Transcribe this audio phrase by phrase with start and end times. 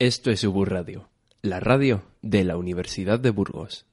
[0.00, 1.08] Esto es Ubur Radio,
[1.42, 3.84] la radio de la Universidad de Burgos.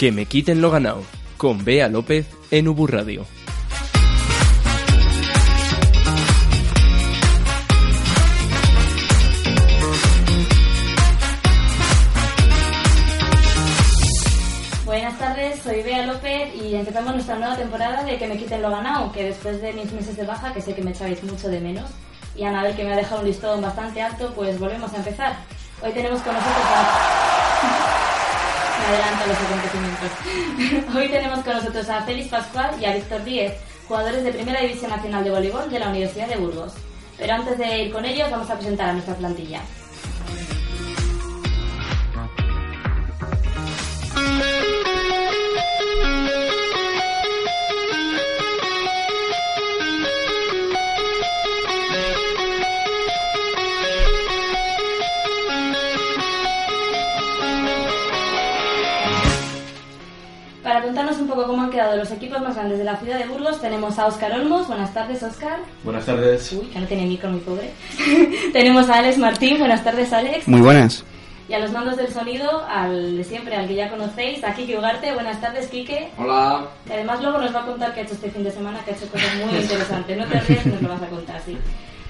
[0.00, 1.04] Que me quiten lo ganado,
[1.36, 3.24] con Bea López en Ubur Radio.
[16.80, 20.16] Empezamos nuestra nueva temporada de Que me quiten lo ganado, que después de mis meses
[20.16, 21.90] de baja, que sé que me echáis mucho de menos,
[22.34, 25.36] y Anabel que me ha dejado un listón bastante alto, pues volvemos a empezar.
[25.82, 27.96] Hoy tenemos con nosotros a...
[28.80, 30.94] Me adelanto los acontecimientos.
[30.96, 33.52] Hoy tenemos con nosotros a Félix Pascual y a Víctor Díez,
[33.86, 36.72] jugadores de Primera División Nacional de Voleibol de la Universidad de Burgos.
[37.18, 39.60] Pero antes de ir con ellos, vamos a presentar a nuestra plantilla.
[60.90, 63.24] Para contarnos un poco cómo han quedado los equipos más grandes de la ciudad de
[63.26, 64.66] Burgos, tenemos a Óscar Olmos.
[64.66, 65.60] Buenas tardes, Óscar.
[65.84, 66.50] Buenas tardes.
[66.50, 67.70] Uy, que no tiene micro, muy pobre.
[68.52, 69.60] tenemos a Alex Martín.
[69.60, 70.48] Buenas tardes, Alex.
[70.48, 71.04] Muy buenas.
[71.48, 74.78] Y a los mandos del sonido, al de siempre, al que ya conocéis, a Kike
[74.78, 75.14] Ugarte.
[75.14, 76.10] Buenas tardes, Kike.
[76.18, 76.66] Hola.
[76.88, 78.90] Y además luego nos va a contar qué ha hecho este fin de semana, que
[78.90, 80.18] ha hecho cosas muy interesantes.
[80.18, 81.56] No te ríes, nos lo vas a contar, sí.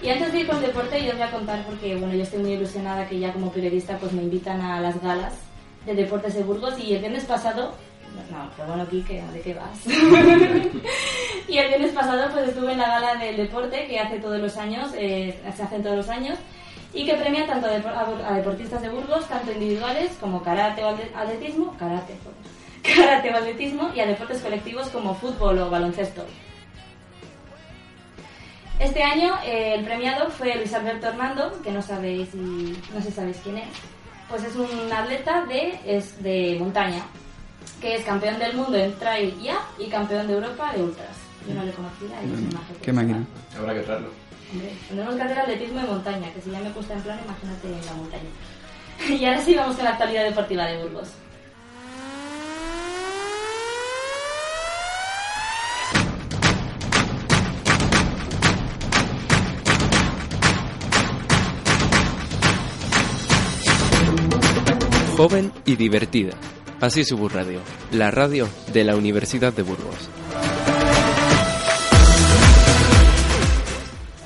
[0.02, 2.22] Y antes de ir con el deporte, yo os voy a contar porque, bueno, yo
[2.22, 5.34] estoy muy ilusionada que ya como periodista pues me invitan a las galas
[5.84, 7.72] de Deportes de Burgos y el viernes pasado
[8.30, 9.86] no, pero bueno, Quique, ¿de qué vas?
[11.48, 14.56] y el viernes pasado pues estuve en la gala del deporte que hace todos los
[14.56, 16.38] años, eh, se hacen todos los años,
[16.92, 20.90] y que premia tanto a, depor- a deportistas de Burgos, tanto individuales como karate o
[20.96, 22.14] atle- atletismo, karate,
[22.94, 26.24] karate o atletismo, y a deportes colectivos como fútbol o baloncesto.
[28.78, 32.38] Este año eh, el premiado fue Luis Alberto Hernando, que no sabéis si,
[32.94, 33.68] no sé sabéis quién es.
[34.28, 37.02] Pues es un atleta de, es de montaña,
[37.80, 41.16] que es campeón del mundo en trail y up y campeón de Europa de ultras.
[41.48, 43.24] Yo no le conocía y es un majo Qué máquina.
[43.56, 44.10] Habrá que traerlo.
[44.52, 47.66] Hombre, tendremos que hacer atletismo de montaña, que si ya me cuesta en plan, imagínate
[47.68, 48.30] en la montaña.
[49.08, 51.08] y ahora sí vamos con la actualidad deportiva de Burgos.
[65.16, 66.32] Joven y divertida.
[66.80, 67.60] Así es Ubur Radio,
[67.92, 70.08] la radio de la Universidad de Burgos.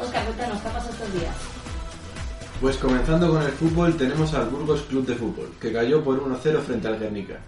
[0.00, 1.34] Oscar, cuéntanos, ¿qué ha pasado estos días?
[2.60, 6.60] Pues comenzando con el fútbol, tenemos al Burgos Club de Fútbol, que cayó por 1-0
[6.60, 7.40] frente al Guernica.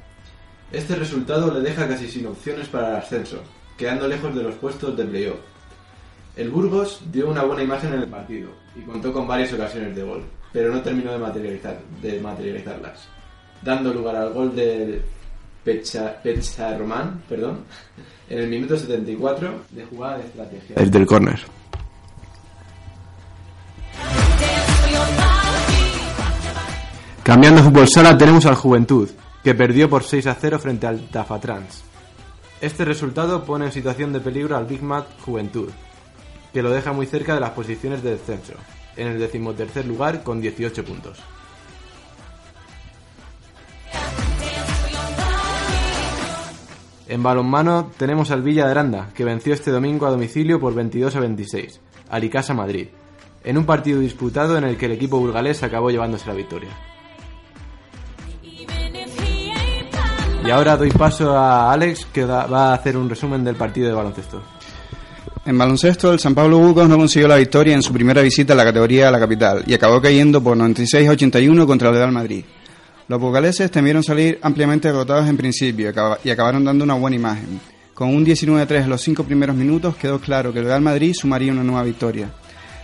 [0.73, 3.45] Este resultado le deja casi sin opciones para el ascenso,
[3.79, 5.39] quedando lejos de los puestos de playoff.
[6.35, 10.03] El Burgos dio una buena imagen en el partido y contó con varias ocasiones de
[10.03, 13.09] gol, pero no terminó de, materializar, de materializarlas,
[13.67, 15.03] dando lugar al gol del
[15.63, 16.23] Pecha,
[16.79, 17.65] Román, perdón,
[18.31, 20.77] en el minuto 74 de jugada de estrategia.
[20.77, 21.41] El córner.
[27.25, 29.11] Cambiando a fútbol sala tenemos al Juventud,
[29.43, 31.83] que perdió por 6 a 0 frente al Tafatrans.
[32.61, 35.71] Este resultado pone en situación de peligro al Big Mat Juventud,
[36.53, 38.53] que lo deja muy cerca de las posiciones de descenso,
[38.97, 41.19] en el decimotercer lugar con 18 puntos.
[47.09, 51.15] En balonmano tenemos al Villa de Aranda, que venció este domingo a domicilio por 22
[51.15, 51.81] a 26,
[52.11, 52.89] al Icasa Madrid,
[53.45, 56.71] en un partido disputado en el que el equipo burgalés acabó llevándose la victoria.
[60.45, 63.95] Y ahora doy paso a Alex, que va a hacer un resumen del partido de
[63.95, 64.43] baloncesto.
[65.45, 68.57] En baloncesto, el San Pablo Burgos no consiguió la victoria en su primera visita a
[68.57, 72.11] la categoría de la capital y acabó cayendo por 96 a 81 contra el Real
[72.11, 72.45] Madrid.
[73.09, 77.17] Los burgaleses temieron salir ampliamente agotados en principio y acaba- y acabaron dando una buena
[77.17, 77.61] imagen.
[77.95, 81.53] Con un 19-3 en los cinco primeros minutos quedó claro que el Real Madrid sumaría
[81.53, 82.31] una nueva victoria.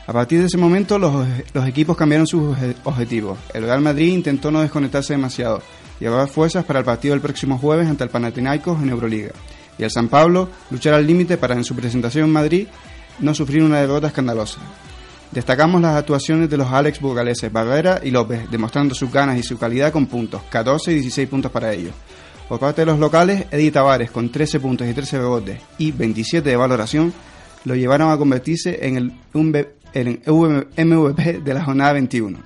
[0.07, 3.39] A partir de ese momento los, los equipos cambiaron sus obje- objetivos.
[3.53, 5.61] El Real Madrid intentó no desconectarse demasiado
[6.01, 9.31] y ahorrar fuerzas para el partido del próximo jueves ante el Panathinaikos en Euroliga.
[9.79, 12.67] Y el San Pablo luchar al límite para en su presentación en Madrid
[13.21, 14.59] no sufrir una derrota escandalosa.
[15.33, 19.59] Destacamos las actuaciones de los Alex burgaleses Barrera y López, demostrando sus ganas y su
[19.59, 21.95] calidad con puntos, 14 y 16 puntos para ellos.
[22.51, 26.51] Por parte de los locales, Eddie Tavares con 13 puntos y 13 rebotes y 27
[26.51, 27.15] de valoración
[27.65, 30.21] lo llevaron a convertirse en el MVP
[31.41, 32.39] de la jornada 21.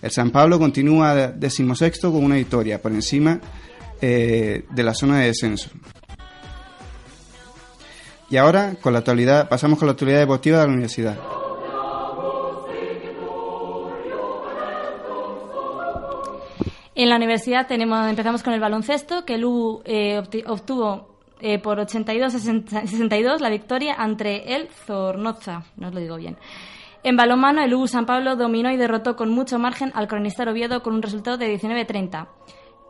[0.00, 3.38] El San Pablo continúa decimosexto con una victoria por encima
[4.00, 5.68] eh, de la zona de descenso.
[8.30, 11.18] Y ahora con la actualidad, pasamos con la actualidad deportiva de la universidad.
[17.00, 21.08] En la universidad tenemos, empezamos con el baloncesto, que el U eh, obtuvo
[21.40, 26.36] eh, por 82-62 la victoria ante el Zornoza, no os lo digo bien.
[27.02, 30.82] En balonmano, el U San Pablo dominó y derrotó con mucho margen al Cronista Oviedo
[30.82, 32.28] con un resultado de 19-30.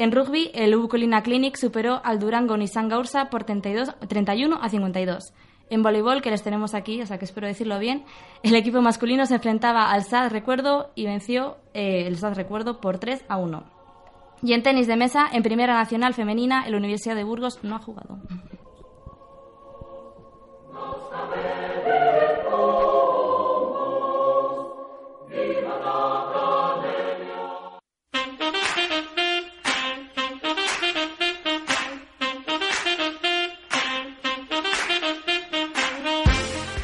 [0.00, 4.68] En rugby, el U Colina Clinic superó al Durango Nissan Gaursa por 32 31 a
[4.68, 5.32] 52.
[5.68, 8.02] En voleibol, que les tenemos aquí, o sea que espero decirlo bien,
[8.42, 12.98] el equipo masculino se enfrentaba al SAD Recuerdo y venció eh, el SAD Recuerdo por
[12.98, 13.79] 3 a 1.
[14.42, 17.78] Y en tenis de mesa, en Primera Nacional Femenina, la Universidad de Burgos no ha
[17.78, 18.18] jugado.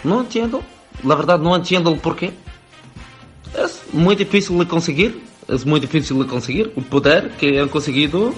[0.05, 0.63] No entiendo.
[1.03, 2.33] La verdad no entiendo el porqué.
[3.59, 5.26] Es muy difícil de conseguir.
[5.49, 6.73] Es muy difícil de conseguir.
[6.77, 8.35] El poder que han conseguido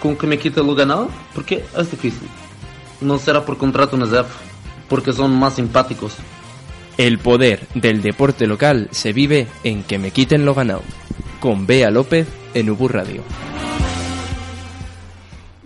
[0.00, 1.10] con que me quite lo ganado.
[1.34, 2.28] Porque es difícil.
[3.00, 4.26] No será por contrato ZEF.
[4.88, 6.16] Porque son más simpáticos.
[6.96, 10.82] El poder del deporte local se vive en que me quiten lo ganado.
[11.40, 13.22] Con Bea López en Ubu Radio.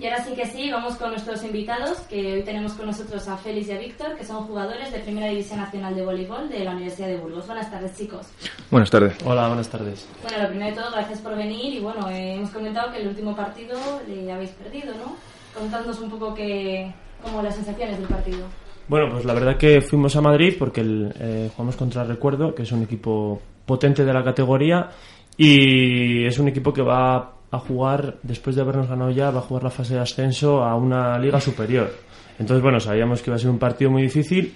[0.01, 3.37] Y ahora sí que sí, vamos con nuestros invitados, que hoy tenemos con nosotros a
[3.37, 6.71] Félix y a Víctor, que son jugadores de Primera División Nacional de Voleibol de la
[6.71, 7.49] Universidad de Burgos.
[7.49, 8.29] Buenas tardes, chicos.
[8.71, 9.17] Buenas tardes.
[9.25, 10.09] Hola, buenas tardes.
[10.23, 13.09] Bueno, lo primero de todo, gracias por venir y bueno, eh, hemos comentado que el
[13.09, 15.17] último partido le habéis perdido, ¿no?
[15.53, 18.47] Contándonos un poco que, como las sensaciones del partido.
[18.87, 22.63] Bueno, pues la verdad que fuimos a Madrid porque el, eh, jugamos contra Recuerdo, que
[22.63, 24.91] es un equipo potente de la categoría
[25.37, 29.43] y es un equipo que va a jugar, después de habernos ganado ya, va a
[29.43, 31.91] jugar la fase de ascenso a una liga superior.
[32.39, 34.55] Entonces, bueno, sabíamos que iba a ser un partido muy difícil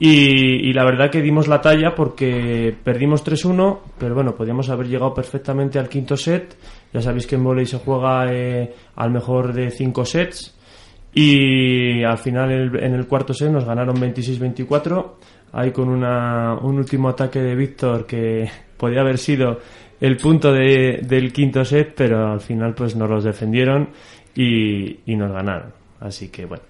[0.00, 5.12] y, la verdad que dimos la talla porque perdimos 3-1, pero bueno, podíamos haber llegado
[5.12, 6.56] perfectamente al quinto set.
[6.92, 10.54] Ya sabéis que en volei se juega eh, al mejor de cinco sets
[11.12, 15.14] y al final el- en el cuarto set nos ganaron 26-24
[15.52, 19.58] ahí con una, un último ataque de Víctor que podía haber sido
[20.00, 23.88] el punto de- del quinto set pero al final pues nos los defendieron
[24.34, 26.62] y, y nos ganaron así que bueno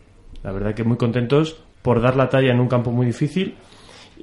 [0.42, 3.54] la verdad que muy contentos por dar la talla en un campo muy difícil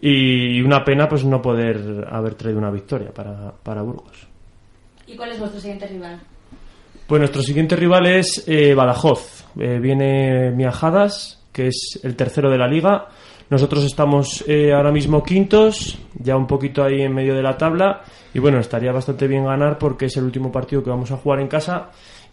[0.02, 4.28] y una pena pues no poder haber traído una victoria para, para Burgos
[5.08, 6.20] ¿Y cuál es vuestro siguiente rival?
[7.08, 9.46] pues nuestro siguiente rival es eh, Badajoz.
[9.60, 13.10] Eh, viene Miajadas, que es el tercero de la liga.
[13.50, 18.02] Nosotros estamos eh, ahora mismo quintos, ya un poquito ahí en medio de la tabla.
[18.34, 21.40] Y bueno, estaría bastante bien ganar porque es el último partido que vamos a jugar
[21.40, 21.92] en casa.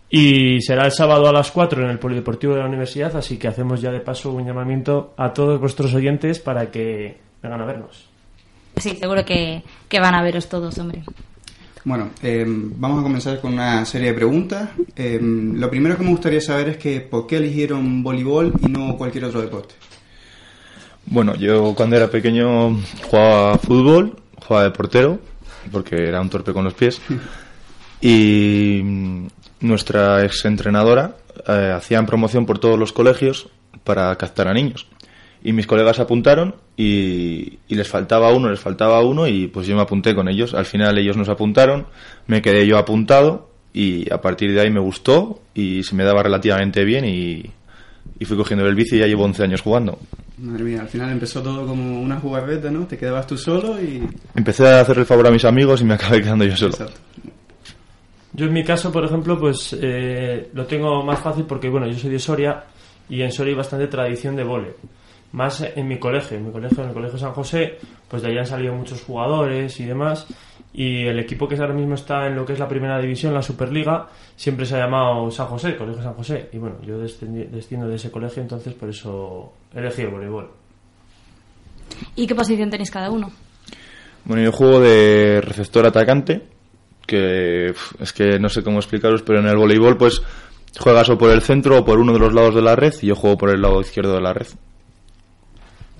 [0.09, 3.15] Y será el sábado a las 4 en el Polideportivo de la Universidad.
[3.17, 7.61] Así que hacemos ya de paso un llamamiento a todos vuestros oyentes para que vengan
[7.61, 8.09] a vernos.
[8.77, 11.03] Sí, seguro que, que van a veros todos, hombre.
[11.85, 14.71] Bueno, eh, vamos a comenzar con una serie de preguntas.
[14.95, 18.97] Eh, lo primero que me gustaría saber es que por qué eligieron voleibol y no
[18.97, 19.75] cualquier otro deporte.
[21.13, 22.75] Bueno, yo cuando era pequeño
[23.11, 25.19] jugaba fútbol, jugaba de portero,
[25.71, 27.01] porque era un torpe con los pies.
[28.05, 29.27] Y mm,
[29.61, 33.49] nuestra exentrenadora eh, hacían promoción por todos los colegios
[33.85, 34.89] para captar a niños.
[35.45, 39.77] Y mis colegas apuntaron y, y les faltaba uno, les faltaba uno y pues yo
[39.77, 40.53] me apunté con ellos.
[40.53, 41.87] Al final ellos nos apuntaron,
[42.27, 46.25] me quedé yo apuntado y a partir de ahí me gustó y se me daba
[46.25, 47.53] relativamente bien y,
[48.23, 49.99] y fui cogiendo el bici y ya llevo 11 años jugando.
[50.39, 52.87] Madre mía, al final empezó todo como una jugarreta, ¿no?
[52.87, 54.09] Te quedabas tú solo y...
[54.37, 56.73] Empecé a hacer el favor a mis amigos y me acabé quedando yo solo.
[56.73, 57.01] Exacto.
[58.33, 61.99] Yo en mi caso, por ejemplo, pues eh, lo tengo más fácil porque, bueno, yo
[61.99, 62.65] soy de Soria
[63.09, 64.77] y en Soria hay bastante tradición de vole.
[65.33, 68.41] Más en mi colegio, en mi colegio, en el colegio San José, pues de allá
[68.41, 70.27] han salido muchos jugadores y demás.
[70.75, 73.43] Y el equipo que ahora mismo está en lo que es la primera división, la
[73.43, 76.49] Superliga, siempre se ha llamado San José, Colegio San José.
[76.53, 80.51] Y bueno, yo desciendo de ese colegio, entonces por eso elegí el voleibol.
[82.17, 83.31] ¿Y qué posición tenéis cada uno?
[84.25, 86.43] Bueno, yo juego de receptor atacante,
[87.07, 90.23] que es que no sé cómo explicaros, pero en el voleibol pues
[90.79, 93.09] juegas o por el centro o por uno de los lados de la red y
[93.09, 94.47] yo juego por el lado izquierdo de la red.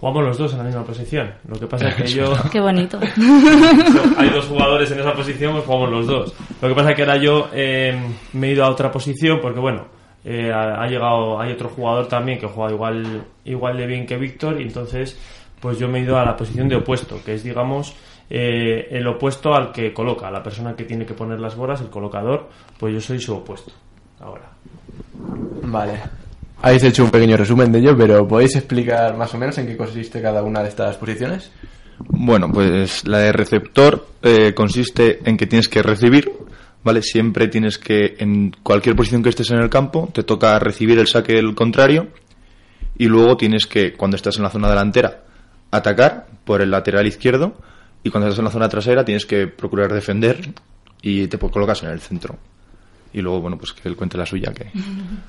[0.03, 1.33] Jugamos los dos en la misma posición.
[1.47, 2.35] Lo que pasa es que yo...
[2.51, 2.99] Qué bonito.
[4.19, 6.35] Hay dos jugadores en esa posición, pues jugamos los dos.
[6.61, 7.97] Lo que pasa es que ahora yo eh,
[8.33, 9.87] me he ido a otra posición porque, bueno,
[10.25, 14.17] eh, ha ha llegado, hay otro jugador también que juega igual, igual de bien que
[14.17, 15.17] Víctor y entonces
[15.61, 17.95] pues yo me he ido a la posición de opuesto, que es, digamos,
[18.29, 21.91] eh, el opuesto al que coloca, la persona que tiene que poner las bolas, el
[21.91, 23.71] colocador, pues yo soy su opuesto.
[24.19, 24.51] Ahora.
[25.63, 26.22] Vale.
[26.65, 29.77] Habéis hecho un pequeño resumen de ello, pero ¿podéis explicar más o menos en qué
[29.77, 31.51] consiste cada una de estas posiciones?
[31.99, 36.31] Bueno, pues la de receptor eh, consiste en que tienes que recibir,
[36.85, 37.03] ¿vale?
[37.03, 41.09] Siempre tienes que, en cualquier posición que estés en el campo, te toca recibir el
[41.09, 42.07] saque del contrario
[42.97, 45.25] y luego tienes que, cuando estás en la zona delantera,
[45.73, 47.57] atacar por el lateral izquierdo
[48.05, 50.53] y cuando estás en la zona trasera tienes que procurar defender
[51.03, 52.39] y te colocas en el centro.
[53.15, 54.71] Y luego, bueno, pues que él cuente la suya, que...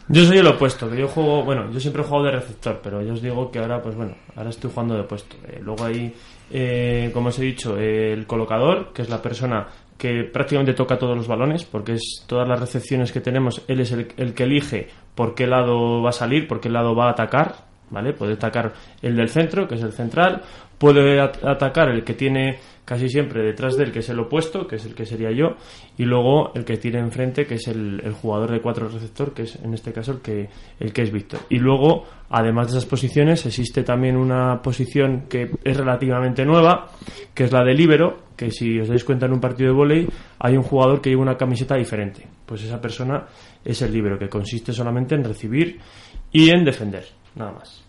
[0.08, 3.02] Yo soy el opuesto, que yo juego, bueno, yo siempre he jugado de receptor, pero
[3.02, 5.36] ya os digo que ahora, pues bueno, ahora estoy jugando de opuesto.
[5.48, 6.14] Eh, luego hay,
[6.52, 11.16] eh, como os he dicho, el colocador, que es la persona que prácticamente toca todos
[11.18, 14.88] los balones, porque es todas las recepciones que tenemos, él es el, el que elige
[15.14, 18.14] por qué lado va a salir, por qué lado va a atacar, ¿vale?
[18.14, 20.42] Puede atacar el del centro, que es el central,
[20.78, 22.60] puede at- atacar el que tiene
[22.94, 25.56] casi siempre detrás de él, que es el opuesto, que es el que sería yo,
[25.98, 29.56] y luego el que tiene enfrente, que es el, jugador de cuatro receptor, que es
[29.56, 30.48] en este caso el que,
[30.80, 31.40] el que es Víctor.
[31.50, 36.92] Y luego, además de esas posiciones, existe también una posición que es relativamente nueva,
[37.34, 40.08] que es la de líbero, que si os dais cuenta en un partido de vóley
[40.38, 42.28] hay un jugador que lleva una camiseta diferente.
[42.46, 43.26] Pues esa persona
[43.66, 45.80] es el líbero, que consiste solamente en recibir
[46.32, 47.83] y en defender, nada más.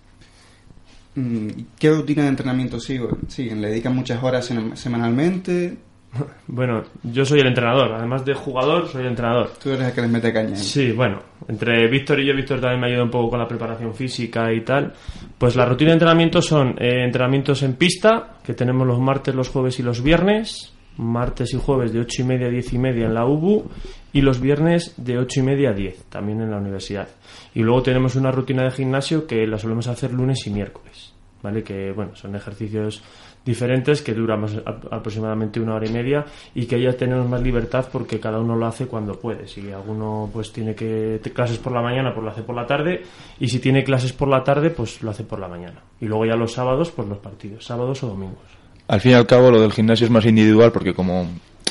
[1.14, 3.60] Mm, ¿Qué rutina de entrenamiento sigo- siguen?
[3.62, 5.76] ¿Le dedican muchas horas sem- semanalmente?
[6.46, 9.50] Bueno, yo soy el entrenador, además de jugador, soy el entrenador.
[9.60, 10.54] Tú eres el que les mete caña.
[10.54, 13.92] Sí, bueno, entre Víctor y yo, Víctor también me ayuda un poco con la preparación
[13.94, 14.92] física y tal.
[15.36, 19.48] Pues la rutina de entrenamiento son eh, entrenamientos en pista, que tenemos los martes, los
[19.48, 20.72] jueves y los viernes.
[20.96, 23.64] Martes y jueves de 8 y media a 10 y media en la UBU
[24.12, 27.08] y los viernes de 8 y media a 10, también en la universidad.
[27.54, 31.62] Y luego tenemos una rutina de gimnasio que la solemos hacer lunes y miércoles, ¿vale?
[31.64, 33.02] Que, bueno, son ejercicios
[33.44, 36.24] diferentes que a- aproximadamente una hora y media
[36.54, 39.46] y que ya tenemos más libertad porque cada uno lo hace cuando puede.
[39.48, 43.02] Si alguno pues tiene que clases por la mañana, pues lo hace por la tarde
[43.38, 45.82] y si tiene clases por la tarde, pues lo hace por la mañana.
[46.00, 48.63] Y luego ya los sábados, pues los partidos, sábados o domingos.
[48.86, 51.26] Al fin y al cabo, lo del gimnasio es más individual porque como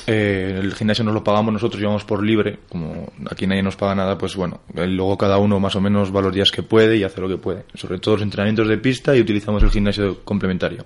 [0.07, 3.75] eh, el gimnasio nos lo pagamos nosotros y vamos por libre, como aquí nadie nos
[3.75, 6.63] paga nada, pues bueno, eh, luego cada uno más o menos va los días que
[6.63, 7.65] puede y hace lo que puede.
[7.75, 10.85] Sobre todo los entrenamientos de pista y utilizamos el gimnasio complementario.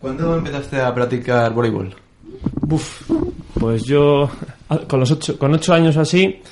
[0.00, 1.94] ¿Cuándo empezaste a practicar voleibol?
[2.68, 3.08] Uf,
[3.54, 4.28] pues yo
[4.88, 6.42] con los ocho, con ocho años así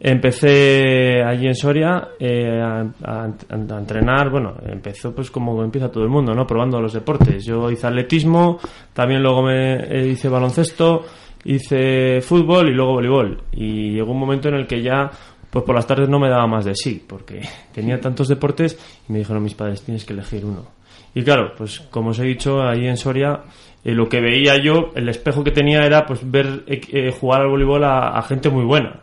[0.00, 4.30] empecé allí en Soria eh, a, a- a entrenar.
[4.30, 6.46] Bueno, empezó pues como empieza todo el mundo, ¿no?
[6.46, 7.44] Probando los deportes.
[7.44, 8.58] Yo hice atletismo,
[8.92, 11.04] también luego me eh, hice baloncesto,
[11.44, 13.42] hice fútbol y luego voleibol.
[13.52, 15.10] Y llegó un momento en el que ya
[15.50, 17.40] pues por las tardes no me daba más de sí, porque
[17.74, 18.78] tenía tantos deportes
[19.08, 20.64] y me dijeron mis padres, tienes que elegir uno.
[21.12, 23.40] Y claro, pues como os he dicho, ahí en Soria,
[23.82, 27.48] eh, lo que veía yo, el espejo que tenía era pues ver eh, jugar al
[27.48, 29.00] voleibol a, a gente muy buena.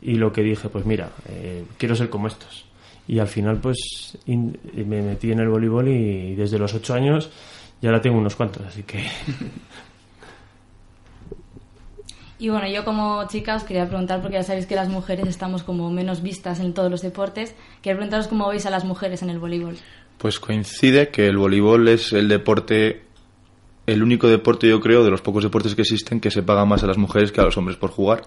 [0.00, 2.64] Y lo que dije, pues mira, eh, quiero ser como estos.
[3.08, 7.30] Y al final pues in- me metí en el voleibol y desde los ocho años
[7.80, 9.04] ya ahora tengo unos cuantos, así que...
[12.40, 15.64] Y bueno, yo como chica os quería preguntar, porque ya sabéis que las mujeres estamos
[15.64, 19.30] como menos vistas en todos los deportes, quería preguntaros cómo veis a las mujeres en
[19.30, 19.76] el voleibol.
[20.18, 23.02] Pues coincide que el voleibol es el deporte,
[23.88, 26.84] el único deporte yo creo de los pocos deportes que existen que se paga más
[26.84, 28.22] a las mujeres que a los hombres por jugar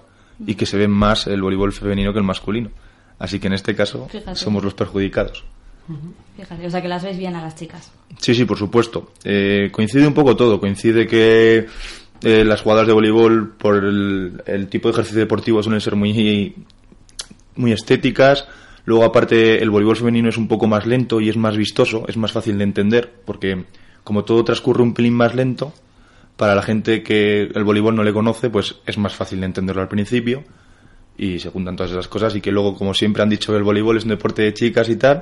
[0.46, 2.70] y que se ve más el voleibol femenino que el masculino.
[3.20, 4.36] Así que en este caso Fíjate.
[4.36, 5.44] somos los perjudicados.
[6.38, 7.92] Fíjate, o sea que las veis bien a las chicas.
[8.20, 9.12] Sí, sí, por supuesto.
[9.24, 10.60] Eh, coincide un poco todo.
[10.60, 11.68] Coincide que
[12.24, 16.56] eh, las jugadoras de voleibol, por el, el tipo de ejercicio deportivo, suelen ser muy,
[17.56, 18.48] muy estéticas.
[18.86, 22.18] Luego, aparte, el voleibol femenino es un poco más lento y es más vistoso, es
[22.18, 23.66] más fácil de entender, porque
[24.04, 25.74] como todo transcurre un pelín más lento,
[26.42, 29.84] para la gente que el voleibol no le conoce, pues es más fácil de entenderlo
[29.84, 30.44] al principio
[31.16, 33.64] y se juntan todas esas cosas y que luego, como siempre han dicho que el
[33.64, 35.22] voleibol es un deporte de chicas y tal,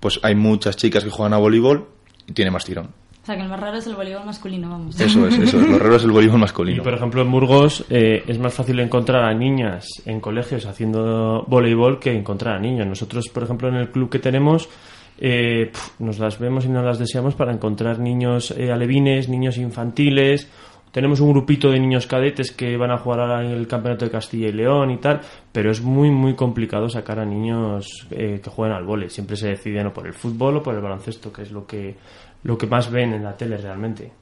[0.00, 1.86] pues hay muchas chicas que juegan a voleibol
[2.26, 2.86] y tiene más tirón.
[3.22, 4.98] O sea que el más raro es el voleibol masculino, vamos.
[4.98, 5.68] Eso es, eso es.
[5.68, 6.82] Lo raro es el voleibol Y masculino.
[6.82, 11.98] por ejemplo en Burgos eh, es más fácil encontrar a niñas en colegios haciendo voleibol
[12.00, 12.86] que encontrar a niños.
[12.86, 14.70] Nosotros, por ejemplo, en el club que tenemos
[15.18, 19.58] eh, pf, nos las vemos y nos las deseamos para encontrar niños eh, alevines, niños
[19.58, 20.48] infantiles.
[20.90, 24.12] Tenemos un grupito de niños cadetes que van a jugar ahora en el Campeonato de
[24.12, 28.50] Castilla y León y tal, pero es muy, muy complicado sacar a niños eh, que
[28.50, 29.10] jueguen al vóley.
[29.10, 31.96] Siempre se deciden o por el fútbol o por el baloncesto, que es lo que,
[32.44, 34.12] lo que más ven en la tele realmente.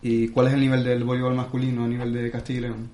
[0.00, 2.90] ¿Y cuál es el nivel del voleibol masculino a nivel de Castilla y León?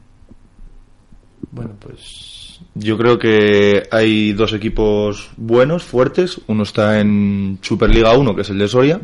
[1.50, 2.43] Bueno, pues
[2.74, 6.40] Yo creo que hay dos equipos buenos, fuertes.
[6.46, 9.00] Uno está en Superliga 1, que es el de Soria,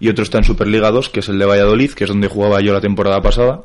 [0.00, 2.60] y otro está en Superliga 2, que es el de Valladolid, que es donde jugaba
[2.60, 3.62] yo la temporada pasada,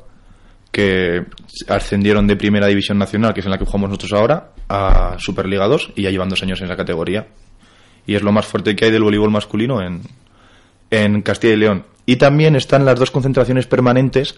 [0.71, 1.25] que
[1.67, 5.67] ascendieron de Primera División Nacional, que es en la que jugamos nosotros ahora, a Superliga
[5.67, 7.27] 2, y ya llevan dos años en esa categoría.
[8.05, 10.01] Y es lo más fuerte que hay del voleibol masculino en,
[10.89, 11.85] en Castilla y León.
[12.05, 14.35] Y también están las dos concentraciones permanentes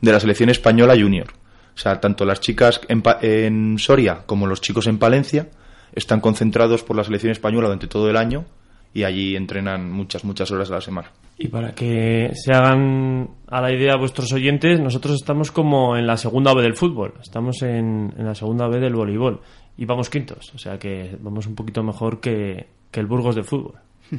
[0.00, 1.28] de la selección española junior.
[1.74, 5.48] O sea, tanto las chicas en, Pa- en Soria como los chicos en Palencia
[5.92, 8.44] están concentrados por la selección española durante todo el año
[8.92, 11.10] y allí entrenan muchas, muchas horas a la semana.
[11.36, 16.16] Y para que se hagan a la idea vuestros oyentes, nosotros estamos como en la
[16.16, 19.40] segunda B del fútbol, estamos en, en la segunda B del voleibol
[19.76, 23.42] y vamos quintos, o sea que vamos un poquito mejor que, que el Burgos de
[23.42, 23.74] fútbol.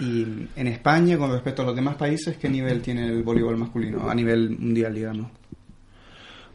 [0.00, 0.22] Y
[0.56, 4.14] en España, con respecto a los demás países, ¿qué nivel tiene el voleibol masculino a
[4.14, 5.30] nivel mundial, digamos?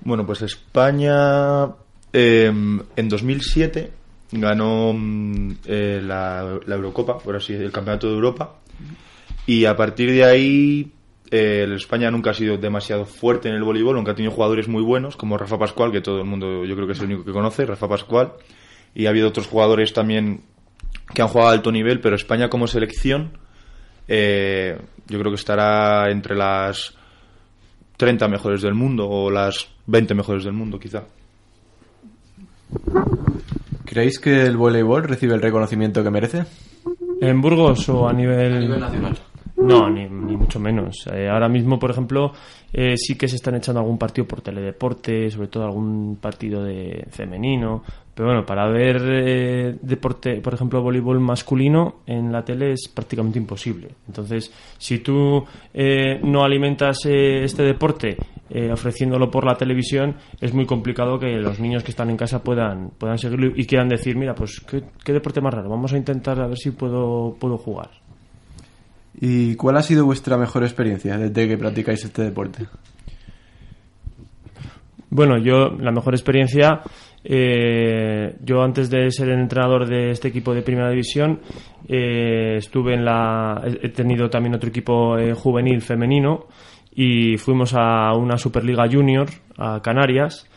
[0.08, 1.66] Bueno, pues España
[2.14, 3.92] eh, en 2007
[4.32, 8.56] ganó mm, eh, la, la Eurocopa, por así el Campeonato de Europa,
[9.46, 10.94] y a partir de ahí
[11.30, 14.82] eh, España nunca ha sido demasiado fuerte en el voleibol, aunque ha tenido jugadores muy
[14.82, 17.34] buenos, como Rafa Pascual, que todo el mundo yo creo que es el único que
[17.34, 18.32] conoce, Rafa Pascual,
[18.96, 20.40] y ha habido otros jugadores también
[21.14, 23.38] que han jugado a alto nivel, pero España como selección
[24.08, 26.96] eh, yo creo que estará entre las
[27.98, 31.04] 30 mejores del mundo o las 20 mejores del mundo quizá.
[33.86, 36.46] ¿Creéis que el voleibol recibe el reconocimiento que merece?
[37.22, 38.54] ¿En Burgos o a nivel...?
[38.54, 39.18] A nivel nacional.
[39.58, 41.08] No, ni, ni mucho menos.
[41.12, 42.32] Eh, ahora mismo, por ejemplo,
[42.72, 47.08] eh, sí que se están echando algún partido por teledeporte, sobre todo algún partido de
[47.10, 47.84] femenino.
[48.18, 53.38] Pero bueno, para ver eh, deporte, por ejemplo, voleibol masculino en la tele es prácticamente
[53.38, 53.90] imposible.
[54.08, 58.18] Entonces, si tú eh, no alimentas eh, este deporte
[58.50, 62.44] eh, ofreciéndolo por la televisión, es muy complicado que los niños que están en casa
[62.44, 65.98] puedan, puedan seguirlo y quieran decir, mira, pues ¿qué, qué deporte más raro, vamos a
[65.98, 67.92] intentar a ver si puedo, puedo jugar.
[69.22, 72.66] ¿Y cuál ha sido vuestra mejor experiencia desde que practicáis este deporte?
[75.10, 76.82] Bueno, yo la mejor experiencia,
[77.30, 81.42] eh, yo antes de ser el entrenador de este equipo de Primera División,
[81.86, 86.46] eh, estuve en la, he tenido también otro equipo eh, juvenil femenino
[86.96, 90.50] y fuimos a una Superliga Junior a Canarias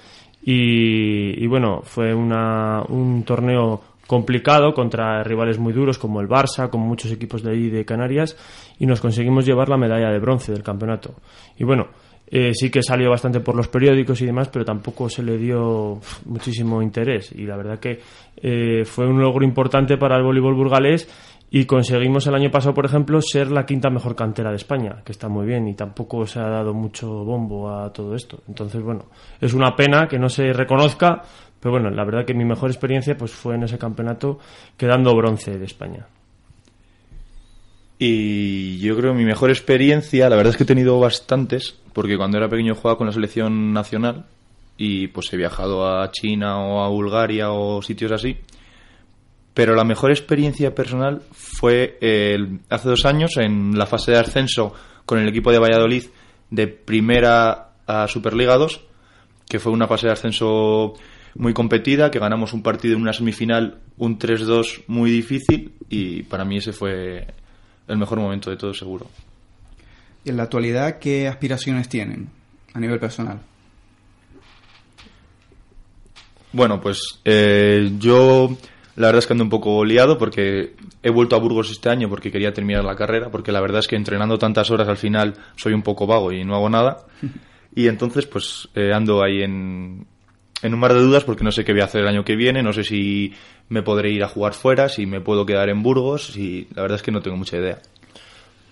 [0.44, 6.70] y, y bueno, fue una, un torneo complicado contra rivales muy duros como el Barça,
[6.70, 8.37] como muchos equipos de ahí de Canarias
[8.78, 11.16] y nos conseguimos llevar la medalla de bronce del campeonato.
[11.59, 11.88] Y bueno,
[12.30, 16.00] eh, sí que salió bastante por los periódicos y demás, pero tampoco se le dio
[16.26, 17.32] muchísimo interés.
[17.32, 17.98] Y la verdad que
[18.36, 21.08] eh, fue un logro importante para el voleibol burgalés
[21.50, 25.10] y conseguimos el año pasado, por ejemplo, ser la quinta mejor cantera de España, que
[25.10, 28.40] está muy bien y tampoco se ha dado mucho bombo a todo esto.
[28.46, 29.06] Entonces, bueno,
[29.40, 31.22] es una pena que no se reconozca,
[31.58, 34.38] pero bueno, la verdad que mi mejor experiencia pues fue en ese campeonato
[34.76, 36.06] quedando bronce de España.
[38.02, 42.16] Y yo creo que mi mejor experiencia, la verdad es que he tenido bastantes, porque
[42.16, 44.24] cuando era pequeño jugaba con la selección nacional
[44.78, 48.38] y pues he viajado a China o a Bulgaria o sitios así.
[49.52, 54.72] Pero la mejor experiencia personal fue el- hace dos años en la fase de ascenso
[55.04, 56.04] con el equipo de Valladolid
[56.48, 58.80] de primera a Superliga 2,
[59.46, 60.94] que fue una fase de ascenso
[61.34, 66.46] muy competida, que ganamos un partido en una semifinal, un 3-2 muy difícil y para
[66.46, 67.26] mí ese fue
[67.90, 69.07] el mejor momento de todo seguro.
[70.24, 72.29] Y en la actualidad, ¿qué aspiraciones tienen
[72.74, 73.40] a nivel personal?
[76.53, 78.57] Bueno, pues eh, yo
[78.96, 82.09] la verdad es que ando un poco liado porque he vuelto a Burgos este año
[82.09, 85.35] porque quería terminar la carrera, porque la verdad es que entrenando tantas horas al final
[85.57, 87.07] soy un poco vago y no hago nada.
[87.72, 90.05] Y entonces pues eh, ando ahí en,
[90.61, 92.35] en un mar de dudas porque no sé qué voy a hacer el año que
[92.35, 93.33] viene, no sé si
[93.70, 96.96] me podré ir a jugar fuera, si me puedo quedar en Burgos y la verdad
[96.96, 97.78] es que no tengo mucha idea.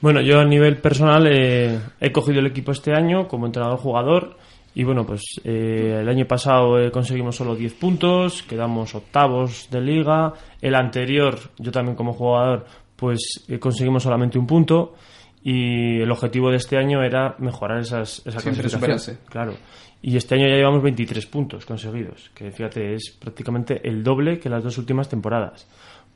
[0.01, 4.37] Bueno, yo a nivel personal eh, he cogido el equipo este año como entrenador jugador
[4.75, 9.81] y bueno, pues eh, el año pasado eh, conseguimos solo 10 puntos, quedamos octavos de
[9.81, 14.95] liga, el anterior yo también como jugador pues eh, conseguimos solamente un punto
[15.43, 18.99] y el objetivo de este año era mejorar esas, esa Siempre clasificación.
[18.99, 19.19] superarse.
[19.29, 19.55] Claro.
[20.01, 24.49] Y este año ya llevamos 23 puntos conseguidos, que fíjate, es prácticamente el doble que
[24.49, 25.67] las dos últimas temporadas.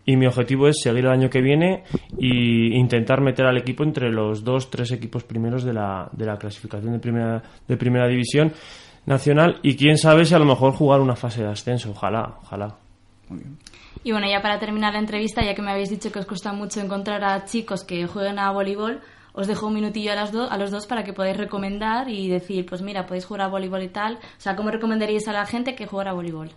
[0.05, 1.85] y mi objetivo es seguir el año que viene
[2.19, 6.37] e intentar meter al equipo entre los dos, tres equipos primeros de la, de la
[6.37, 8.53] clasificación de primera, de primera división
[9.07, 12.77] nacional y quién sabe si a lo mejor jugar una fase de ascenso, ojalá, ojalá.
[14.05, 16.53] Y bueno, ya para terminar la entrevista, ya que me habéis dicho que os cuesta
[16.53, 19.01] mucho encontrar a chicos que jueguen a voleibol,
[19.33, 22.67] os dejo un minutillo a, las a los dos para que podáis recomendar y decir,
[22.67, 24.15] pues mira, podéis jugar a voleibol y tal.
[24.15, 26.51] O sea, ¿cómo recomendaríais a la gente que juega a voleibol?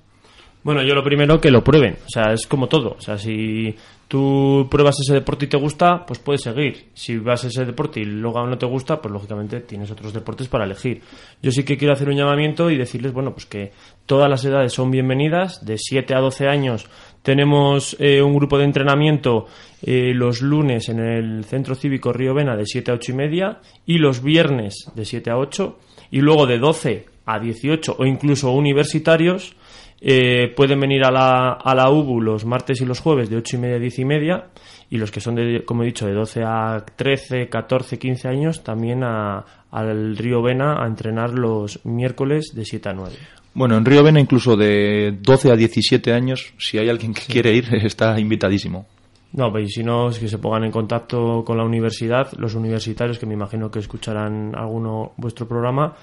[0.66, 3.76] Bueno, yo lo primero que lo prueben, o sea, es como todo, o sea, si
[4.08, 6.90] tú pruebas ese deporte y te gusta, pues puedes seguir.
[6.96, 10.48] Si vas a ese deporte y luego no te gusta, pues lógicamente tienes otros deportes
[10.48, 11.04] para elegir.
[11.40, 13.74] Yo sí que quiero hacer un llamamiento y decirles, bueno, pues que
[14.08, 16.90] todas las edades son bienvenidas, de 7 a 12 años
[17.26, 19.48] tenemos eh, un grupo de entrenamiento
[19.82, 23.60] eh, los lunes en el Centro Cívico Río Vena de 7 a 8 y media
[23.86, 25.78] y los viernes de 7 a 8
[26.12, 29.56] y luego de 12 a 18 o incluso universitarios
[30.02, 33.56] eh, pueden venir a la, a la UBU los martes y los jueves de 8
[33.58, 34.46] y media a 10 y media
[34.90, 38.64] y los que son, de, como he dicho, de 12 a 13, 14, 15 años
[38.64, 43.16] también a- al Río Vena a entrenar los miércoles de 7 a 9.
[43.56, 47.54] Bueno, en Río Vena incluso de 12 a 17 años, si hay alguien que quiere
[47.54, 48.86] ir, está invitadísimo.
[49.32, 53.18] No, pues si no, es que se pongan en contacto con la universidad, los universitarios
[53.18, 55.94] que me imagino que escucharán alguno vuestro programa,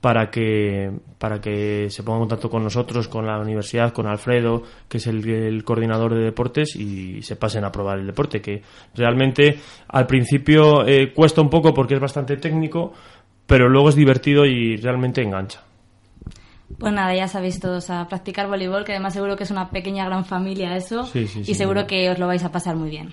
[0.00, 4.62] para que, para que se pongan en contacto con nosotros, con la universidad, con Alfredo,
[4.88, 8.62] que es el, el coordinador de deportes, y se pasen a probar el deporte, que
[8.94, 12.94] realmente al principio eh, cuesta un poco porque es bastante técnico,
[13.46, 15.62] pero luego es divertido y realmente engancha.
[16.78, 20.04] Pues nada, ya sabéis todos a practicar voleibol, que además seguro que es una pequeña
[20.04, 23.12] gran familia eso, Sí, sí, y seguro que os lo vais a pasar muy bien.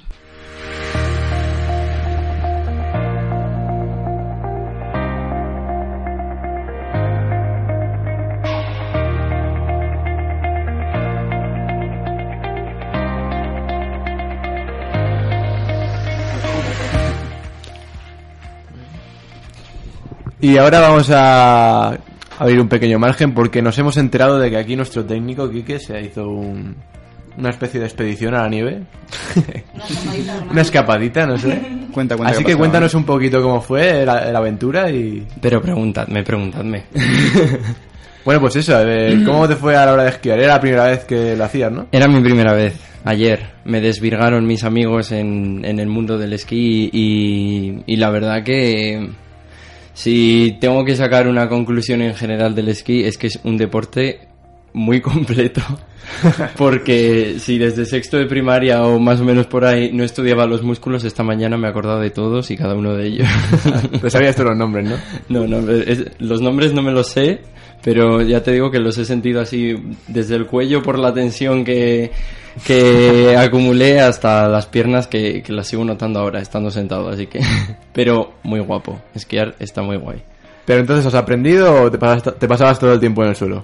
[20.41, 21.97] Y ahora vamos a
[22.39, 26.01] abrir un pequeño margen porque nos hemos enterado de que aquí nuestro técnico, Quique, se
[26.01, 26.75] hizo un-
[27.37, 28.81] una especie de expedición a la nieve.
[30.51, 31.49] una escapadita, no sé.
[31.91, 32.57] Cuenta, cuenta Así que pasaba.
[32.59, 35.25] cuéntanos un poquito cómo fue la, la aventura y...
[35.41, 36.85] Pero preguntadme, preguntadme.
[38.25, 40.37] Bueno, pues eso, a ver, ¿cómo te fue a la hora de esquiar?
[40.39, 41.87] Era la primera vez que lo hacías, ¿no?
[41.91, 42.77] Era mi primera vez.
[43.05, 48.43] Ayer me desvirgaron mis amigos en, en el mundo del esquí y, y la verdad
[48.43, 49.09] que
[49.99, 54.21] si tengo que sacar una conclusión en general del esquí es que es un deporte
[54.71, 55.61] muy completo.
[56.57, 60.63] Porque si desde sexto de primaria o más o menos por ahí no estudiaba los
[60.63, 63.27] músculos, esta mañana me he acordado de todos y cada uno de ellos.
[64.01, 64.95] Te sabías todos los nombres, ¿no?
[65.27, 67.41] No, no, es- los nombres no me los sé,
[67.83, 69.75] pero ya te digo que los he sentido así
[70.07, 72.11] desde el cuello por la tensión que,
[72.65, 77.39] que acumulé hasta las piernas que, que las sigo notando ahora estando sentado, así que...
[77.93, 80.21] Pero muy guapo, esquiar está muy guay.
[80.65, 83.61] Pero entonces, ¿has aprendido o te, pasas- te pasabas todo el tiempo en el suelo?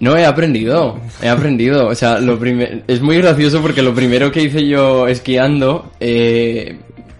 [0.00, 1.86] No, he aprendido, he aprendido.
[1.86, 6.76] O sea, lo primer- es muy gracioso porque lo primero que hice yo esquiando eh,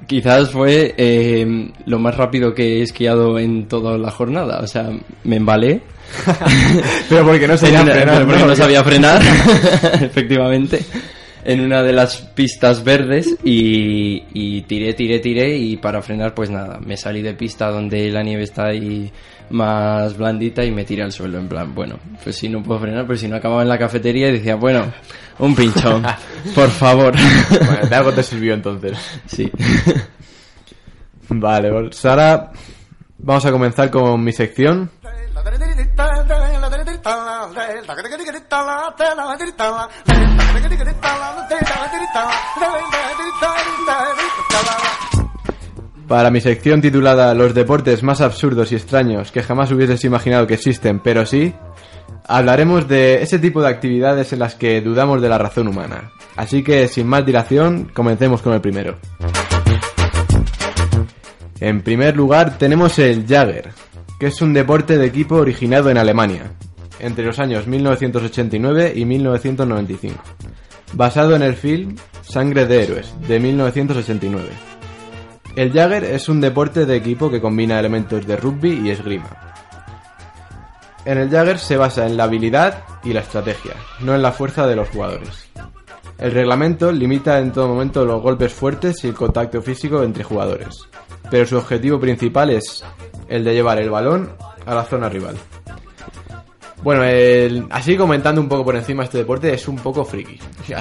[0.09, 4.59] quizás fue eh, lo más rápido que he esquiado en toda la jornada.
[4.63, 4.91] O sea,
[5.23, 5.81] me embalé.
[7.09, 8.49] Pero porque no sabía una- frenar, pero porque ¿no?
[8.49, 9.23] no sabía frenar,
[10.03, 10.85] efectivamente.
[11.47, 16.49] En una de las pistas verdes y, y tiré, tiré, tiré y para frenar pues
[16.49, 19.13] nada, me salí de pista donde la nieve está ahí
[19.51, 23.07] más blandita y me tiré al suelo en plan, bueno, pues si no puedo frenar,
[23.07, 24.91] pero si no acababa en la cafetería y decía, bueno,
[25.39, 26.03] un pinchón,
[26.55, 27.13] por favor.
[27.51, 28.97] Bueno, de algo te sirvió entonces.
[29.27, 29.51] Sí.
[31.29, 32.53] Vale, pues ahora
[33.19, 34.91] vamos a comenzar con mi sección.
[46.09, 50.55] Para mi sección titulada Los deportes más absurdos y extraños que jamás hubieses imaginado que
[50.55, 51.55] existen, pero sí,
[52.27, 56.13] hablaremos de ese tipo de actividades en las que dudamos de la razón humana.
[56.37, 58.99] Así que, sin más dilación, comencemos con el primero.
[61.61, 63.73] En primer lugar tenemos el Jagger,
[64.19, 66.53] que es un deporte de equipo originado en Alemania,
[66.99, 70.23] entre los años 1989 y 1995,
[70.93, 74.49] basado en el film Sangre de Héroes, de 1989.
[75.57, 79.31] El Jagger es un deporte de equipo que combina elementos de rugby y esgrima.
[81.05, 84.67] En el Jagger se basa en la habilidad y la estrategia, no en la fuerza
[84.67, 85.49] de los jugadores.
[86.19, 90.89] El reglamento limita en todo momento los golpes fuertes y el contacto físico entre jugadores,
[91.31, 92.85] pero su objetivo principal es
[93.29, 94.31] el de llevar el balón
[94.67, 95.37] a la zona rival.
[96.83, 100.39] Bueno, el- así comentando un poco por encima este deporte, es un poco friki.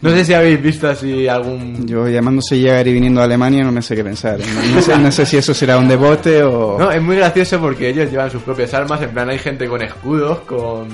[0.00, 1.86] No sé si habéis visto así algún...
[1.86, 4.38] Yo llamándose Jäger y viniendo a Alemania no me sé qué pensar.
[4.38, 6.76] No, no sé, no sé si eso será un deporte o...
[6.78, 9.82] No, es muy gracioso porque ellos llevan sus propias armas, en plan hay gente con
[9.82, 10.86] escudos, con...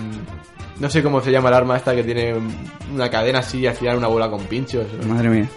[0.79, 2.35] No sé cómo se llama el arma esta que tiene
[2.95, 4.87] una cadena así y al final una bola con pinchos.
[5.07, 5.49] Madre mía.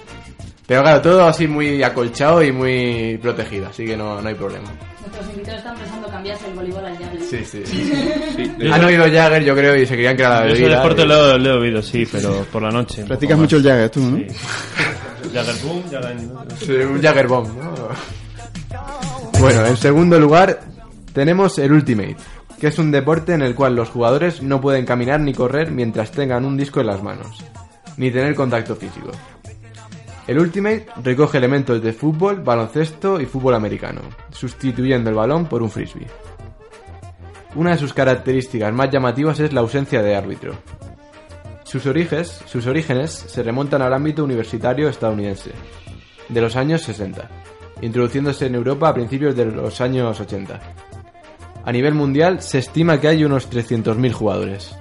[0.65, 4.69] Pero claro, todo así muy acolchado y muy protegido, así que no, no hay problema.
[5.01, 7.21] Nuestros invitados están pensando cambiarse el voleibol al Jagger.
[7.21, 8.53] Sí, sí.
[8.59, 10.77] Yo Han oído Jagger, yo creo, y se creían que era la Yo ese bebida.
[10.77, 13.03] deporte y- lo, lo he oído, sí, pero por la noche.
[13.03, 13.63] Practicas mucho el.
[13.63, 14.17] Jäger tú, ¿no?
[14.17, 14.27] Sí.
[15.33, 16.17] Jagger boom, Jagger...
[16.59, 17.73] Sí, un Jagger Bomb, ¿no?
[19.39, 20.61] Bueno, en segundo lugar
[21.13, 22.15] tenemos el Ultimate,
[22.59, 26.11] que es un deporte en el cual los jugadores no pueden caminar ni correr mientras
[26.11, 27.43] tengan un disco en las manos,
[27.97, 29.11] ni tener contacto físico.
[30.25, 35.69] El Ultimate recoge elementos de fútbol, baloncesto y fútbol americano, sustituyendo el balón por un
[35.69, 36.07] frisbee.
[37.55, 40.53] Una de sus características más llamativas es la ausencia de árbitro.
[41.63, 45.51] Sus orígenes, sus orígenes se remontan al ámbito universitario estadounidense,
[46.29, 47.29] de los años 60,
[47.81, 50.59] introduciéndose en Europa a principios de los años 80.
[51.65, 54.75] A nivel mundial se estima que hay unos 300.000 jugadores.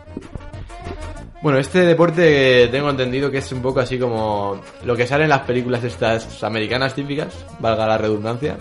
[1.42, 5.31] Bueno, este deporte tengo entendido que es un poco así como lo que sale en
[5.31, 8.57] las películas estas americanas típicas, valga la redundancia,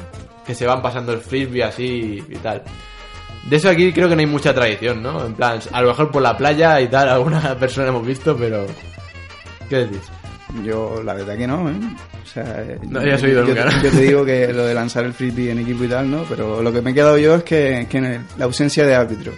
[0.46, 2.64] que se van pasando el frisbee así y tal.
[3.48, 5.24] De eso aquí creo que no hay mucha tradición, ¿no?
[5.26, 8.66] En plan, a lo mejor por la playa y tal, alguna persona hemos visto, pero...
[9.70, 10.02] ¿Qué decís?
[10.66, 11.74] Yo, la verdad que no, ¿eh?
[12.24, 15.14] O sea, No habías oído yo, nunca, yo te digo que lo de lanzar el
[15.14, 16.24] frisbee en equipo y tal, ¿no?
[16.28, 18.96] Pero lo que me he quedado yo es que, que en el- la ausencia de
[18.96, 19.34] árbitro.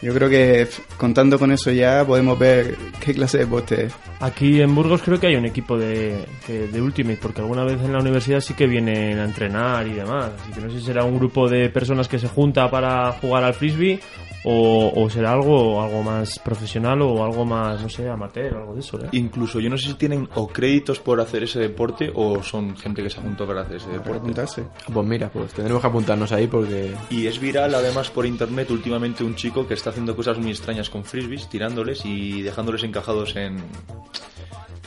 [0.00, 3.92] Yo creo que contando con eso ya podemos ver qué clase de deporte es.
[4.20, 7.80] Aquí en Burgos creo que hay un equipo de, que- de Ultimate, porque alguna vez
[7.82, 10.30] en la universidad sí que vienen a entrenar y demás.
[10.40, 13.42] Así que no sé si será un grupo de personas que se junta para jugar
[13.42, 13.98] al frisbee
[14.44, 18.74] o, o será algo, algo más profesional o algo más, no sé, amateur o algo
[18.74, 18.98] de eso.
[18.98, 19.08] ¿eh?
[19.12, 23.02] Incluso yo no sé si tienen o créditos por hacer ese deporte o son gente
[23.02, 24.18] que se apuntó para hacer ese deporte.
[24.18, 24.64] apuntarse.
[24.92, 26.94] Pues mira, pues tendremos que apuntarnos ahí porque...
[27.10, 30.90] Y es viral además por internet últimamente un chico que está haciendo cosas muy extrañas
[30.90, 33.58] con frisbees, tirándoles y dejándoles encajados en,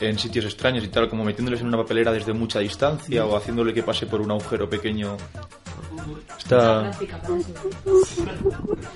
[0.00, 3.72] en sitios extraños y tal, como metiéndoles en una papelera desde mucha distancia o haciéndole
[3.72, 5.16] que pase por un agujero pequeño.
[6.38, 6.90] Está...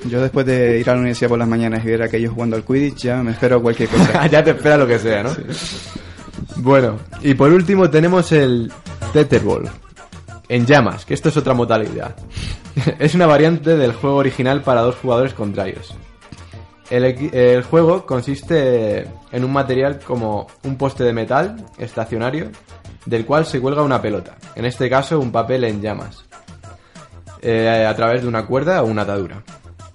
[0.08, 2.56] Yo después de ir a la universidad por las mañanas y ver a aquellos jugando
[2.56, 4.26] al Quidditch ya me espero cualquier cosa.
[4.30, 5.30] ya te espera lo que sea, ¿no?
[6.56, 8.72] Bueno, y por último tenemos el
[9.12, 9.68] Tetherball.
[10.48, 12.14] En llamas, que esto es otra modalidad.
[12.98, 15.94] es una variante del juego original para dos jugadores contrarios.
[16.88, 22.50] El juego consiste en un material como un poste de metal estacionario
[23.06, 26.24] del cual se cuelga una pelota, en este caso un papel en llamas,
[27.48, 29.44] eh, a través de una cuerda o una atadura.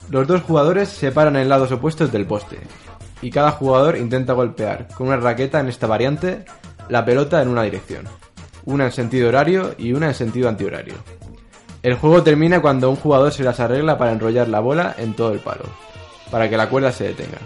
[0.09, 2.59] Los dos jugadores se paran en lados opuestos del poste
[3.21, 6.45] y cada jugador intenta golpear con una raqueta en esta variante
[6.87, 8.05] la pelota en una dirección,
[8.63, 10.93] una en sentido horario y una en sentido antihorario.
[11.83, 15.33] El juego termina cuando un jugador se las arregla para enrollar la bola en todo
[15.33, 15.65] el palo,
[16.31, 17.39] para que la cuerda se detenga.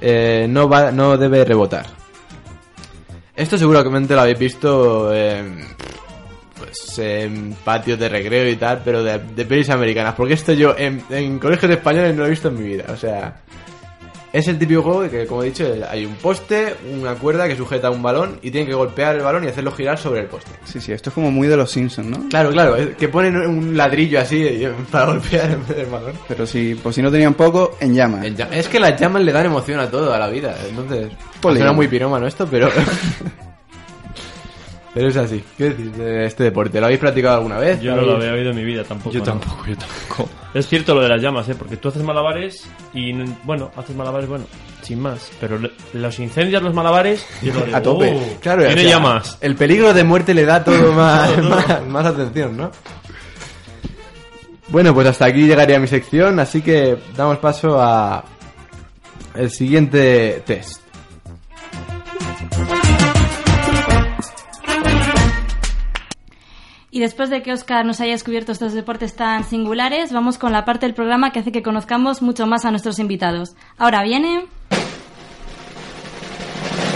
[0.00, 1.84] Eh, no, va, no debe rebotar.
[3.36, 5.12] Esto seguramente lo habéis visto
[6.68, 10.74] pues, en patios de recreo y tal, pero de, de pelis americanas, porque esto yo
[10.76, 13.40] en, en colegios españoles no lo he visto en mi vida, o sea...
[14.30, 17.90] Es el típico juego que, como he dicho, hay un poste, una cuerda que sujeta
[17.90, 20.50] un balón y tienen que golpear el balón y hacerlo girar sobre el poste.
[20.64, 22.28] Sí, sí, esto es como muy de los Simpsons, ¿no?
[22.28, 26.12] Claro, claro, es que ponen un ladrillo así eh, para golpear en vez del balón.
[26.28, 28.26] Pero si, por si no tenían poco, en llamas.
[28.26, 30.54] En Es que las llamas le dan emoción a todo, a la vida.
[30.68, 32.68] Entonces, Ponle suena muy pirómano esto, pero.
[34.98, 35.44] pero es así.
[35.56, 36.80] ¿Qué decís de este deporte?
[36.80, 37.80] ¿Lo habéis practicado alguna vez?
[37.80, 39.10] Yo no lo ¿Habéis- había oído en mi vida tampoco.
[39.14, 39.24] Yo ¿no?
[39.26, 40.28] tampoco, yo tampoco.
[40.54, 41.54] Es cierto lo de las llamas, ¿eh?
[41.56, 43.12] Porque tú haces malabares y,
[43.44, 44.44] bueno, haces malabares, bueno,
[44.82, 45.30] sin más.
[45.40, 45.58] Pero
[45.92, 48.12] los incendios, los malabares, yo lo digo, A tope.
[48.16, 49.38] "Oh, Claro, tiene o sea, llamas.
[49.40, 52.70] El peligro de muerte le da todo más, más, más atención, ¿no?
[54.68, 58.22] Bueno, pues hasta aquí llegaría mi sección, así que damos paso a
[59.34, 60.77] el siguiente test.
[66.98, 70.64] Y después de que Oscar nos haya descubierto estos deportes tan singulares, vamos con la
[70.64, 73.54] parte del programa que hace que conozcamos mucho más a nuestros invitados.
[73.76, 74.46] Ahora viene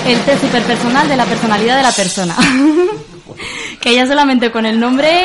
[0.04, 2.34] el test superpersonal de la personalidad de la persona.
[3.80, 5.22] que ya solamente con el nombre...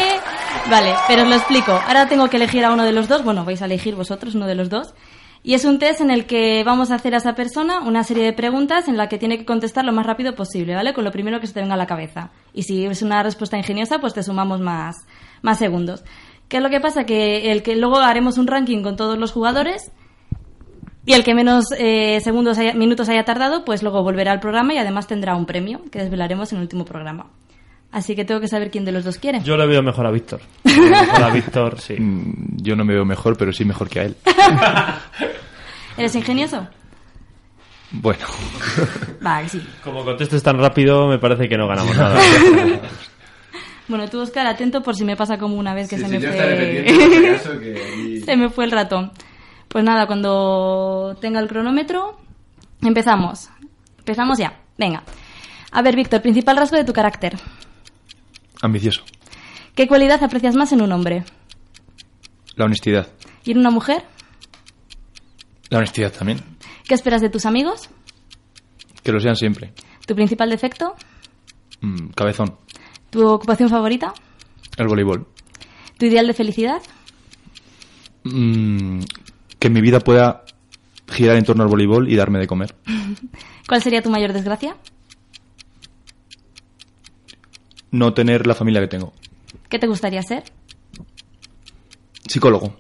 [0.69, 1.71] Vale, pero os lo explico.
[1.71, 3.23] Ahora tengo que elegir a uno de los dos.
[3.23, 4.93] Bueno, vais a elegir vosotros uno de los dos.
[5.43, 8.23] Y es un test en el que vamos a hacer a esa persona una serie
[8.23, 10.93] de preguntas en la que tiene que contestar lo más rápido posible, ¿vale?
[10.93, 12.31] Con lo primero que se te venga a la cabeza.
[12.53, 14.95] Y si es una respuesta ingeniosa, pues te sumamos más,
[15.41, 16.03] más segundos.
[16.49, 17.05] ¿Qué es lo que pasa?
[17.05, 19.91] Que el que luego haremos un ranking con todos los jugadores
[21.05, 24.73] Y el que menos eh, segundos haya- minutos haya tardado, pues luego volverá al programa
[24.73, 27.27] y además tendrá un premio que desvelaremos en el último programa.
[27.97, 29.41] Así que tengo que saber quién de los dos quiere.
[29.41, 30.39] Yo le veo mejor a Víctor.
[30.63, 31.95] Mejor a Víctor, sí.
[31.97, 34.15] Mm, Yo no me veo mejor, pero sí mejor que a él.
[35.97, 36.67] ¿Eres ingenioso?
[37.89, 38.23] Bueno,
[39.25, 39.67] Va, que sí.
[39.83, 42.19] Como contestes tan rápido, me parece que no ganamos nada.
[43.87, 46.13] Bueno, tú, Oscar, atento por si me pasa como una vez que Sí, se sí,
[46.17, 46.85] me yo fue...
[46.87, 49.11] si acaso, que ahí- se me fue el ratón.
[49.69, 52.19] Pues nada, cuando tenga el cronómetro,
[52.83, 53.49] empezamos.
[53.97, 54.53] Empezamos ya.
[54.77, 55.01] Venga.
[55.71, 57.35] A ver, Víctor, principal rasgo de tu carácter.
[58.61, 59.03] Ambicioso.
[59.75, 61.23] ¿Qué cualidad aprecias más en un hombre?
[62.55, 63.07] La honestidad.
[63.43, 64.03] ¿Y en una mujer?
[65.69, 66.39] La honestidad también.
[66.87, 67.89] ¿Qué esperas de tus amigos?
[69.03, 69.73] Que lo sean siempre.
[70.05, 70.95] ¿Tu principal defecto?
[71.81, 72.57] Mm, cabezón.
[73.09, 74.13] ¿Tu ocupación favorita?
[74.77, 75.27] El voleibol.
[75.97, 76.81] ¿Tu ideal de felicidad?
[78.23, 79.01] Mm,
[79.59, 80.43] que mi vida pueda
[81.09, 82.75] girar en torno al voleibol y darme de comer.
[83.67, 84.75] ¿Cuál sería tu mayor desgracia?
[87.91, 89.13] No tener la familia que tengo.
[89.69, 90.43] ¿Qué te gustaría ser?
[92.27, 92.75] Psicólogo.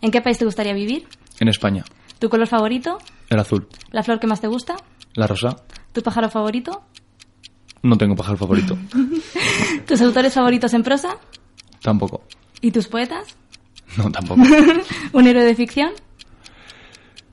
[0.00, 1.06] ¿En qué país te gustaría vivir?
[1.38, 1.84] En España.
[2.18, 2.98] ¿Tu color favorito?
[3.28, 3.68] El azul.
[3.90, 4.76] ¿La flor que más te gusta?
[5.14, 5.56] La rosa.
[5.92, 6.82] ¿Tu pájaro favorito?
[7.82, 8.76] No tengo pájaro favorito.
[9.86, 11.16] ¿Tus autores favoritos en prosa?
[11.82, 12.22] Tampoco.
[12.60, 13.36] ¿Y tus poetas?
[13.96, 14.42] No, tampoco.
[15.12, 15.90] ¿Un héroe de ficción?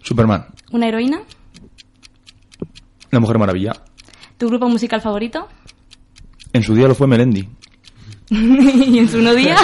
[0.02, 0.46] Superman.
[0.72, 1.22] ¿Una heroína?
[3.12, 3.74] La Mujer Maravilla.
[4.38, 5.48] ¿Tu grupo musical favorito?
[6.58, 7.48] En su día lo fue Melendi.
[8.32, 9.56] ¿Y en su no día?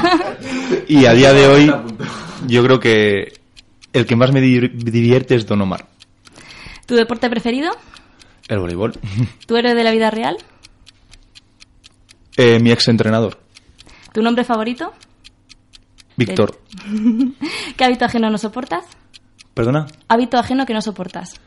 [0.87, 1.73] Y a día de hoy,
[2.47, 3.33] yo creo que
[3.91, 5.87] el que más me di- divierte es Don Omar.
[6.85, 7.71] ¿Tu deporte preferido?
[8.47, 8.93] El voleibol.
[9.47, 10.37] ¿Tu héroe de la vida real?
[12.37, 13.39] Eh, mi ex entrenador,
[14.13, 14.93] ¿Tu nombre favorito?
[16.15, 16.59] Víctor.
[17.75, 18.85] ¿Qué hábito ajeno no soportas?
[19.55, 21.39] Perdona, Hábito ajeno que no soportas.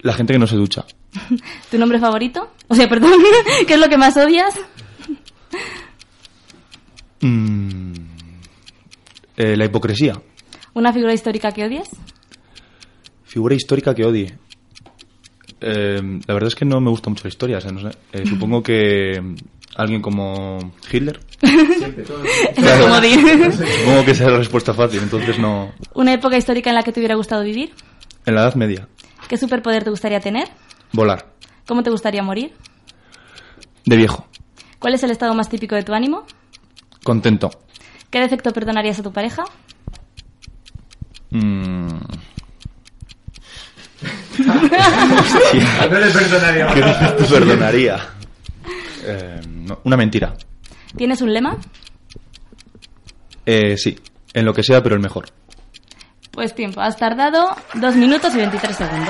[0.00, 0.84] La gente que no se ducha.
[1.70, 2.52] ¿Tu nombre favorito?
[2.68, 3.12] O sea, perdón,
[3.66, 4.54] ¿qué es lo que más odias?
[7.20, 7.92] Mm,
[9.36, 10.20] eh, la hipocresía.
[10.74, 11.88] ¿Una figura histórica que odies?
[13.24, 14.38] Figura histórica que odie.
[15.60, 17.58] Eh, la verdad es que no me gusta mucho la historia.
[17.58, 17.96] o sea, no sé.
[18.12, 19.20] Eh, supongo que
[19.76, 21.20] alguien como Hitler.
[21.40, 25.00] Como di- Supongo que esa es la respuesta fácil.
[25.02, 25.72] Entonces no.
[25.94, 27.72] ¿Una época histórica en la que te hubiera gustado vivir?
[28.26, 28.88] En la Edad Media.
[29.28, 30.48] ¿Qué superpoder te gustaría tener?
[30.92, 31.26] Volar.
[31.66, 32.54] ¿Cómo te gustaría morir?
[33.84, 34.26] De viejo.
[34.78, 36.24] ¿Cuál es el estado más típico de tu ánimo?
[37.04, 37.50] Contento.
[38.10, 39.44] ¿Qué defecto perdonarías a tu pareja?
[41.30, 41.88] Mm.
[44.38, 47.98] No le perdonaría ¿Qué defecto perdonaría?
[49.04, 50.34] Eh, no, una mentira.
[50.96, 51.56] ¿Tienes un lema?
[53.44, 53.98] Eh, sí,
[54.32, 55.26] en lo que sea, pero el mejor.
[56.38, 59.08] Pues tiempo, has tardado 2 minutos y 23 segundos.